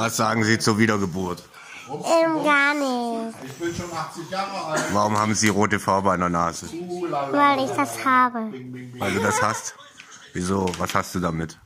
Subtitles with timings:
[0.00, 1.42] Was sagen Sie zur Wiedergeburt?
[1.86, 4.84] Ähm, gar nicht, Ich bin schon 80 Jahre alt.
[4.94, 6.68] Warum haben Sie rote Farbe an der Nase?
[7.32, 8.50] weil ich das habe.
[8.98, 9.74] Weil du das hast?
[10.32, 10.72] Wieso?
[10.78, 11.58] Was hast du damit?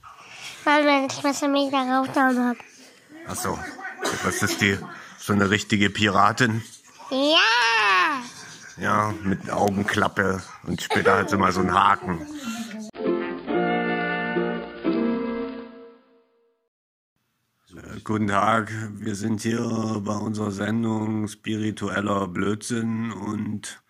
[0.65, 2.57] Weil meine Schwester mich da raufgehauen hat.
[3.29, 3.57] Ach so.
[4.25, 4.79] Was ist die?
[5.21, 6.65] So eine richtige Piratin?
[7.11, 8.23] Ja!
[8.79, 12.27] Ja, mit Augenklappe und später hat sie mal so einen Haken.
[18.05, 19.63] Guten Tag, wir sind hier
[20.05, 23.83] bei unserer Sendung Spiritueller Blödsinn und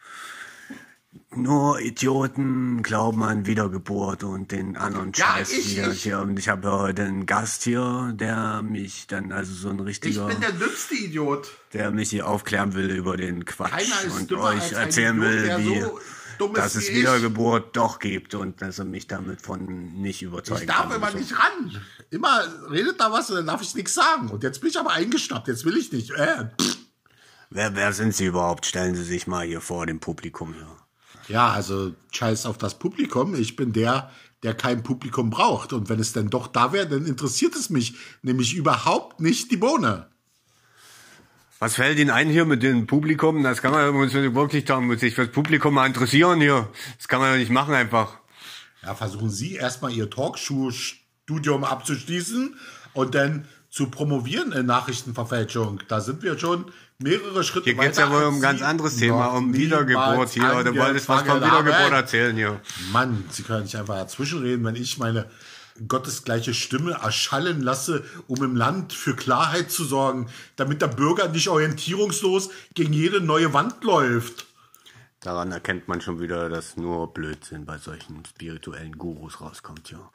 [1.34, 6.20] nur Idioten glauben an Wiedergeburt und den anderen Ja, Scheiß ich- hier, ich- hier.
[6.20, 10.28] Und ich habe heute einen Gast hier, der mich dann, also so ein Ich richtiger,
[10.28, 11.48] bin der dümmste Idiot.
[11.72, 15.98] der mich hier aufklären will über den Quatsch und euch erzählen Idiot, will, wie, so
[16.38, 16.96] dumm ist dass es ich.
[16.96, 21.18] Wiedergeburt doch gibt und dass er mich damit von nicht überzeugen Ich darf immer So.
[21.18, 21.80] nicht ran.
[22.10, 24.28] Immer redet da was und dann darf ich nichts sagen.
[24.30, 25.48] Und jetzt bin ich aber eingeschnappt.
[25.48, 26.10] Jetzt will ich nicht.
[26.12, 26.48] Äh.
[27.50, 28.66] Wer, wer sind Sie überhaupt?
[28.66, 30.66] Stellen Sie sich mal hier vor dem Publikum hier.
[31.28, 33.34] Ja, also scheiß auf das Publikum.
[33.34, 34.10] Ich bin der,
[34.42, 35.72] der kein Publikum braucht.
[35.72, 39.56] Und wenn es denn doch da wäre, dann interessiert es mich nämlich überhaupt nicht die
[39.56, 40.08] Bohne.
[41.58, 43.42] Was fällt Ihnen ein hier mit dem Publikum?
[43.42, 46.68] Das kann man man wirklich da muss sich fürs Publikum mal interessieren hier.
[46.98, 48.18] Das kann man ja nicht machen einfach.
[48.82, 52.56] Ja, versuchen Sie erstmal Ihr Talkshow-Studium abzuschließen
[52.92, 55.80] und dann zu promovieren in Nachrichtenverfälschung.
[55.88, 56.66] Da sind wir schon
[56.98, 60.64] mehrere Schritte Hier geht's weiter, ja wohl um ein ganz anderes Thema, um Wiedergeburt hier.
[60.64, 62.60] Du wolltest was von Wiedergeburt erzählen hier.
[62.92, 65.26] Mann, Sie können nicht einfach dazwischenreden, wenn ich meine
[65.88, 71.48] gottesgleiche Stimme erschallen lasse, um im Land für Klarheit zu sorgen, damit der Bürger nicht
[71.48, 74.46] orientierungslos gegen jede neue Wand läuft.
[75.20, 80.10] Daran erkennt man schon wieder, dass nur Blödsinn bei solchen spirituellen Gurus rauskommt, ja.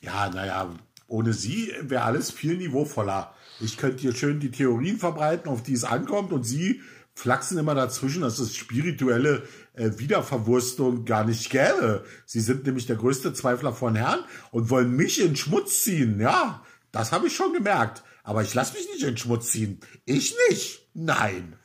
[0.00, 0.74] Ja, naja,
[1.06, 3.34] ohne Sie wäre alles viel niveauvoller.
[3.60, 6.80] Ich könnte hier schön die Theorien verbreiten, auf die es ankommt, und Sie
[7.14, 9.44] flachsen immer dazwischen, dass es spirituelle
[9.74, 12.04] äh, Wiederverwurstung gar nicht gäbe.
[12.26, 16.20] Sie sind nämlich der größte Zweifler von Herrn und wollen mich in Schmutz ziehen.
[16.20, 18.02] Ja, das habe ich schon gemerkt.
[18.24, 19.80] Aber ich lasse mich nicht in Schmutz ziehen.
[20.06, 20.88] Ich nicht.
[20.94, 21.56] Nein.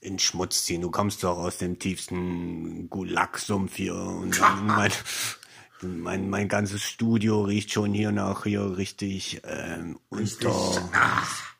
[0.00, 0.80] In Schmutz ziehen.
[0.80, 3.94] Du kommst doch aus dem tiefsten Gulag-Sumpf hier.
[3.94, 4.92] Und mein,
[5.82, 10.88] mein, mein ganzes Studio riecht schon hier nach hier richtig, ähm, unter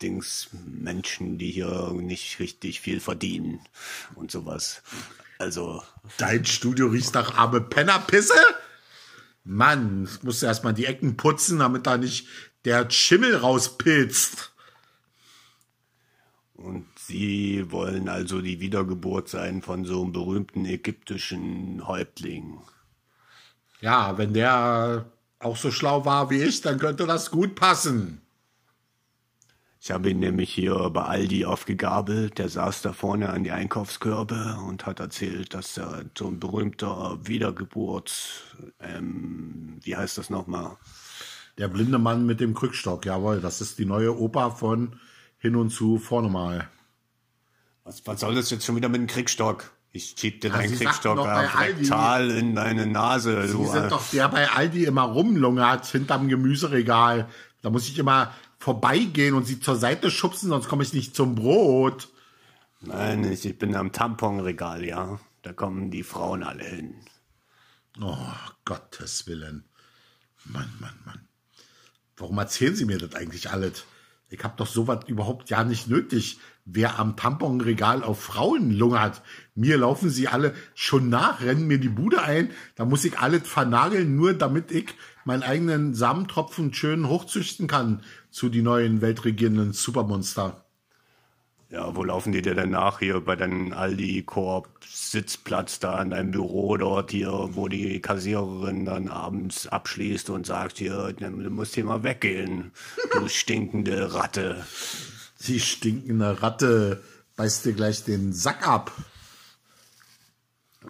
[0.02, 3.60] Dings Menschen, die hier nicht richtig viel verdienen
[4.14, 4.82] und sowas.
[5.38, 5.82] Also,
[6.16, 8.34] Dein Studio riecht nach arme Pennerpisse?
[9.44, 12.26] Mann, ich musste erstmal die Ecken putzen, damit da nicht
[12.64, 14.52] der Schimmel rauspilzt.
[16.54, 22.58] und sie wollen also die Wiedergeburt sein von so einem berühmten ägyptischen Häuptling.
[23.80, 25.06] Ja, wenn der
[25.38, 28.20] auch so schlau war wie ich, dann könnte das gut passen.
[29.80, 32.38] Ich habe ihn nämlich hier bei Aldi aufgegabelt.
[32.38, 37.18] Der saß da vorne an die Einkaufskörbe und hat erzählt, dass er so ein berühmter
[37.22, 40.76] Wiedergeburt, ähm, wie heißt das nochmal?
[41.58, 44.98] Der blinde Mann mit dem Krückstock, jawohl, das ist die neue Oper von
[45.38, 46.68] Hin und Zu vorne mal.
[47.84, 49.70] Was, was soll das jetzt schon wieder mit dem Kriegstock?
[49.92, 53.46] Ich schieb dir Ja, deinen Aldi- rektal in deine Nase.
[53.48, 57.28] Sie Du, sind doch der bei Aldi immer rumlungert hinterm Gemüseregal.
[57.62, 61.34] Da muss ich immer vorbeigehen und sie zur Seite schubsen, sonst komme ich nicht zum
[61.34, 62.08] Brot.
[62.80, 65.18] nein, ich, ich bin am Tamponregal, ja.
[65.42, 66.94] Da kommen die Frauen alle hin.
[68.00, 68.16] Oh,
[68.64, 69.64] Gottes Willen.
[70.44, 71.20] Mann, Mann, Mann.
[72.16, 73.84] Warum erzählen Sie mir das eigentlich alles?
[74.30, 76.38] Ich hab doch sowas überhaupt ja nicht nötig.
[76.66, 79.22] Wer am Tamponregal auf Frauen lungert,
[79.54, 82.50] mir laufen sie alle schon nach, rennen mir die Bude ein.
[82.74, 84.94] Da muss ich alles vernageln, nur damit ich
[85.24, 90.67] meinen eigenen Samentropfen schön hochzüchten kann zu die neuen weltregierenden Supermonster.
[91.70, 93.00] Ja, wo laufen die dir denn nach?
[93.00, 99.66] Hier bei deinem Aldi-Korb-Sitzplatz da an deinem Büro dort hier, wo die Kassiererin dann abends
[99.66, 102.72] abschließt und sagt hier, du musst hier mal weggehen,
[103.12, 104.64] du stinkende Ratte.
[105.36, 107.02] Sie stinkende Ratte
[107.36, 108.90] beißt dir gleich den Sack ab.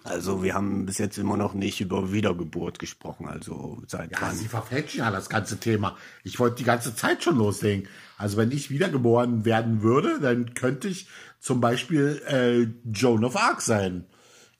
[0.03, 4.35] Also wir haben bis jetzt immer noch nicht über Wiedergeburt gesprochen, also seit Ja, wann?
[4.35, 5.97] Sie verfälschen ja das ganze Thema.
[6.23, 7.87] Ich wollte die ganze Zeit schon loslegen.
[8.17, 11.07] Also wenn ich wiedergeboren werden würde, dann könnte ich
[11.39, 14.05] zum Beispiel äh, Joan of Arc sein.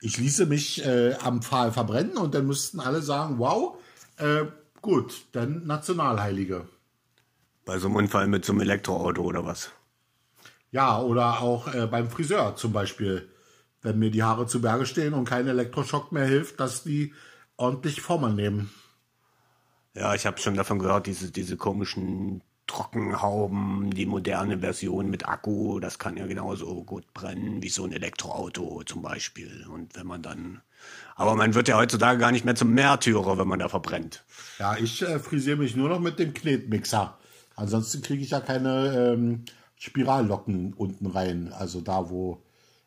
[0.01, 3.77] Ich ließe mich äh, am Pfahl verbrennen und dann müssten alle sagen, wow,
[4.17, 4.45] äh,
[4.81, 6.67] gut, dann Nationalheilige.
[7.65, 9.69] Bei so einem Unfall mit so einem Elektroauto oder was?
[10.71, 13.29] Ja, oder auch äh, beim Friseur zum Beispiel.
[13.81, 17.13] Wenn mir die Haare zu Berge stehen und kein Elektroschock mehr hilft, dass die
[17.55, 18.69] ordentlich Form annehmen.
[19.93, 25.79] Ja, ich habe schon davon gehört, diese, diese komischen Trockenhauben, die moderne Version mit Akku,
[25.79, 29.65] das kann ja genauso gut brennen wie so ein Elektroauto zum Beispiel.
[29.73, 30.61] Und wenn man dann,
[31.15, 34.23] aber man wird ja heutzutage gar nicht mehr zum Märtyrer, wenn man da verbrennt.
[34.59, 37.17] Ja, ich äh, frisiere mich nur noch mit dem Knetmixer.
[37.55, 41.51] Ansonsten kriege ich ja keine ähm, Spirallocken unten rein.
[41.51, 42.41] Also da, wo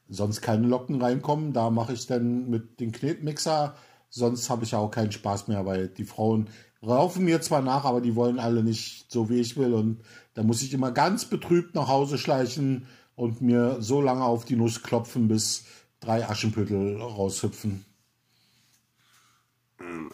[0.09, 3.75] sonst keine Locken reinkommen, da mache ich dann mit dem Knetmixer.
[4.11, 6.51] Sonst habe ich ja auch keinen Spaß mehr, weil die Frauen
[6.83, 9.73] raufen mir zwar nach, aber die wollen alle nicht so, wie ich will.
[9.73, 10.03] Und
[10.35, 14.57] da muss ich immer ganz betrübt nach Hause schleichen und mir so lange auf die
[14.57, 15.65] Nuss klopfen, bis
[16.01, 17.85] drei Aschenpüttel raushüpfen.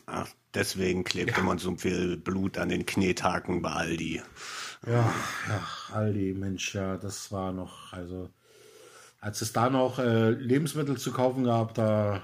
[0.06, 4.22] Ach, deswegen klebt immer so viel Blut an den Knethaken bei Aldi.
[4.86, 5.12] Ja,
[5.48, 8.30] ja, Aldi, Mensch, ja, das war noch, also,
[9.20, 12.22] als es da noch äh, Lebensmittel zu kaufen gab, da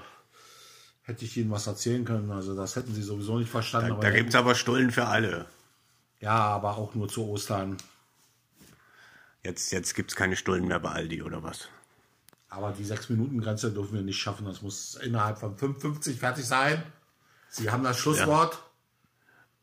[1.03, 2.31] hätte ich Ihnen was erzählen können.
[2.31, 3.95] Also, das hätten Sie sowieso nicht verstanden.
[4.01, 5.45] Da, da gibt es aber Stullen für alle.
[6.19, 7.77] ja, aber auch nur zu Ostern.
[9.43, 11.69] Jetzt, jetzt gibt es keine Stullen mehr bei Aldi oder was?
[12.49, 14.45] Aber die 6-Minuten-Grenze dürfen wir nicht schaffen.
[14.45, 16.81] Das muss innerhalb von 55 fertig sein.
[17.49, 18.57] Sie haben das Schlusswort.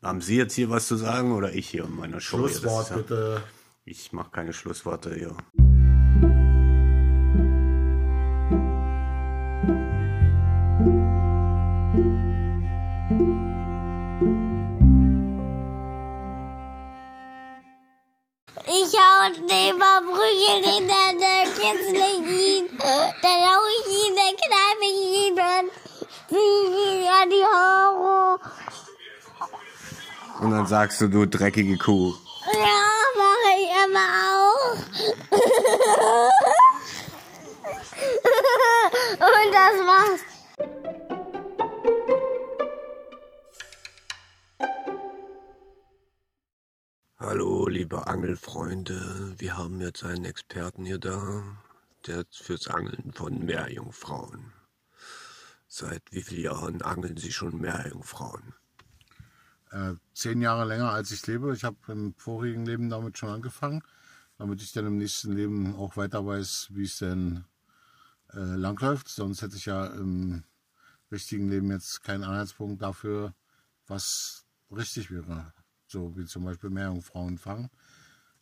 [0.01, 2.37] Haben Sie jetzt hier was zu sagen oder ich hier in meiner Show?
[2.37, 3.43] Schlusswort ja- bitte.
[3.85, 5.35] Ich mache keine Schlussworte hier.
[19.23, 19.31] Mal
[20.01, 22.65] Prügel in der der kitzle ihn.
[22.77, 25.67] Dann hau ich ihn, dann kneife ich ihn und
[26.27, 28.37] zieh ihn an die Haare.
[30.41, 32.13] Und dann sagst du, du dreckige Kuh.
[32.51, 32.83] Ja,
[33.15, 34.75] mache ich immer auch.
[39.19, 40.32] und das war's.
[47.83, 49.35] Liebe Angelfreunde.
[49.39, 51.43] Wir haben jetzt einen Experten hier da,
[52.07, 54.53] der fürs Angeln von Meerjungfrauen.
[55.67, 58.53] Seit wie vielen Jahren angeln Sie schon Meerjungfrauen?
[59.71, 61.53] Äh, zehn Jahre länger als ich lebe.
[61.53, 63.83] Ich habe im vorigen Leben damit schon angefangen,
[64.37, 67.43] damit ich dann im nächsten Leben auch weiter weiß, wie es denn
[68.31, 69.09] äh, langläuft.
[69.09, 70.45] Sonst hätte ich ja im
[71.11, 73.33] richtigen Leben jetzt keinen Anhaltspunkt dafür,
[73.87, 75.51] was richtig wäre.
[75.93, 77.69] So wie zum Beispiel Meerjungfrauen fangen.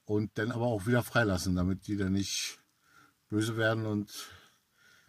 [0.06, 2.60] Und dann aber auch wieder freilassen, damit die dann nicht
[3.30, 4.30] böse werden und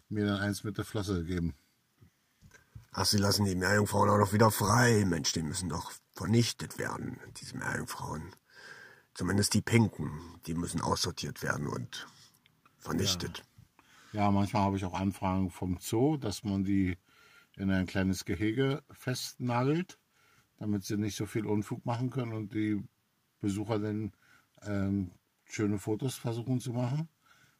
[0.09, 1.55] mir dann eins mit der Flosse geben.
[2.91, 5.05] Ach, Sie lassen die Meerjungfrauen auch noch wieder frei.
[5.05, 8.35] Mensch, die müssen doch vernichtet werden, diese Meerjungfrauen.
[9.13, 12.07] Zumindest die Pinken, die müssen aussortiert werden und
[12.77, 13.43] vernichtet.
[14.11, 16.97] Ja, manchmal habe ich auch Anfragen vom Zoo, dass man die
[17.55, 19.97] in ein kleines Gehege festnagelt,
[20.57, 22.83] damit sie nicht so viel Unfug machen können und die
[23.41, 24.13] Besucher dann
[24.63, 25.11] ähm,
[25.45, 27.09] schöne Fotos versuchen zu machen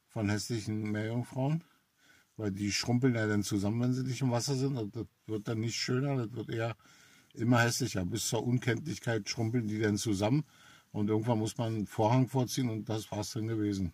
[0.08, 1.64] von hässlichen Meerjungfrauen.
[2.36, 4.78] Weil die schrumpeln ja dann zusammen, wenn sie nicht im Wasser sind.
[4.78, 6.76] Und das wird dann nicht schöner, das wird eher
[7.34, 8.06] immer hässlicher.
[8.06, 10.44] Bis zur Unkenntlichkeit schrumpeln die dann zusammen.
[10.92, 13.94] Und irgendwann muss man einen Vorhang vorziehen und das war es dann gewesen.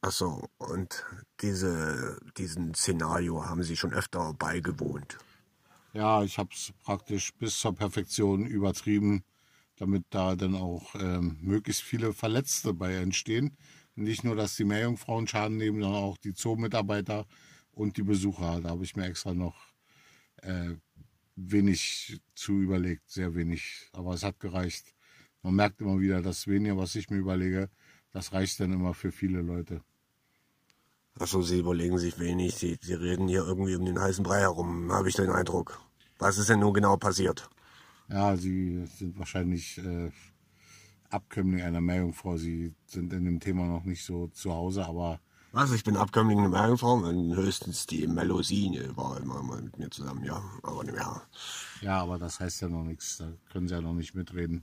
[0.00, 1.04] Ach so, und
[1.40, 5.18] diese, diesen Szenario haben Sie schon öfter beigewohnt.
[5.94, 9.24] Ja, ich habe es praktisch bis zur Perfektion übertrieben,
[9.76, 13.56] damit da dann auch ähm, möglichst viele Verletzte bei entstehen.
[13.94, 17.26] Nicht nur, dass die Meerjungfrauen Schaden nehmen, sondern auch die Zoomitarbeiter
[17.72, 18.60] und die Besucher.
[18.62, 19.56] Da habe ich mir extra noch
[20.42, 20.76] äh,
[21.36, 23.90] wenig zu überlegt, sehr wenig.
[23.92, 24.94] Aber es hat gereicht.
[25.42, 27.70] Man merkt immer wieder, das wenige, was ich mir überlege,
[28.12, 29.82] das reicht dann immer für viele Leute.
[31.18, 32.54] Ach so, Sie überlegen sich wenig.
[32.54, 35.80] Sie, Sie reden hier irgendwie um den heißen Brei herum, habe ich den Eindruck.
[36.18, 37.48] Was ist denn nun genau passiert?
[38.08, 40.10] Ja, sie sind wahrscheinlich äh,
[41.10, 42.36] Abkömmling einer Meerjungfrau.
[42.36, 45.20] Sie sind in dem Thema noch nicht so zu Hause, aber
[45.52, 45.72] Was?
[45.72, 50.24] Ich bin Abkömmling einer Meerjungfrau und höchstens die Melusine war immer mal mit mir zusammen,
[50.24, 50.42] ja.
[50.62, 51.22] Aber nicht mehr.
[51.80, 53.18] ja, aber das heißt ja noch nichts.
[53.18, 54.62] Da können sie ja noch nicht mitreden.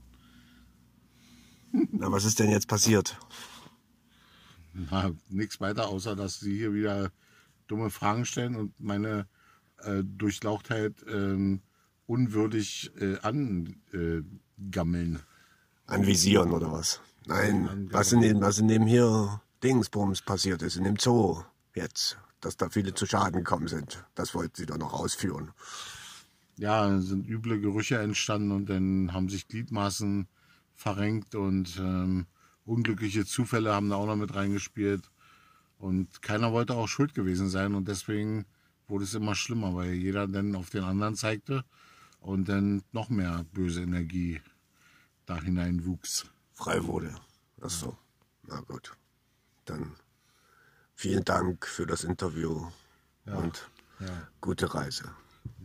[1.72, 3.16] Na, was ist denn jetzt passiert?
[4.72, 7.10] Na, nichts weiter, außer dass sie hier wieder
[7.66, 9.26] dumme Fragen stellen und meine
[9.78, 11.60] äh, Durchlauchtheit ähm,
[12.06, 15.20] unwürdig äh, angammeln.
[15.86, 17.00] Anvisieren oder was?
[17.26, 21.42] Nein, was in dem, was in dem hier Dingsbums passiert ist, in dem Zoo
[21.74, 24.04] jetzt, dass da viele zu Schaden gekommen sind.
[24.14, 25.52] Das wollten Sie doch noch ausführen.
[26.56, 30.26] ja, dann sind üble Gerüche entstanden und dann haben sich Gliedmaßen
[30.74, 32.26] verrenkt und ähm,
[32.70, 35.10] unglückliche Zufälle haben da auch noch mit reingespielt.
[35.78, 38.46] Und keiner wollte auch schuld gewesen sein und deswegen
[38.86, 41.64] wurde es immer schlimmer, weil jeder dann auf den anderen zeigte
[42.20, 44.40] und dann noch mehr böse Energie
[45.26, 46.26] da hineinwuchs.
[46.54, 47.14] frei wurde.
[47.62, 47.96] Ach so.
[48.46, 48.92] Na gut.
[49.64, 49.92] Dann
[50.94, 52.66] vielen Dank für das Interview
[53.24, 53.70] und
[54.40, 55.10] gute Reise.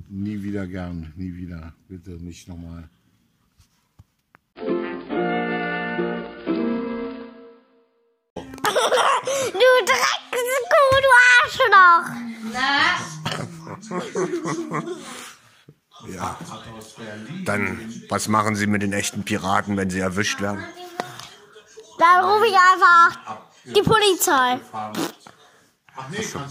[0.07, 1.73] Nie wieder gern, nie wieder.
[1.87, 2.89] Bitte nicht nochmal.
[16.07, 16.37] Ja.
[17.45, 20.63] Dann, was machen Sie mit den echten Piraten, wenn sie erwischt werden?
[21.97, 24.59] Dann rufe ich einfach die Polizei.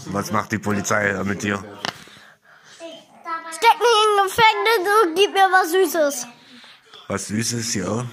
[0.07, 1.63] Was macht die Polizei mit dir?
[3.51, 6.27] Steck mich in Gefängnis und gib mir was Süßes.
[7.07, 8.05] Was Süßes, ja.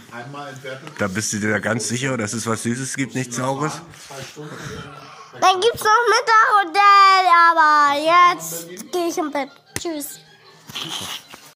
[0.99, 3.81] Da bist du dir ganz sicher, dass es was Süßes gibt, nichts Saures?
[5.41, 6.77] Dann gibt's noch Mittag und
[7.51, 9.51] aber jetzt gehe ich im Bett.
[9.79, 10.21] Tschüss.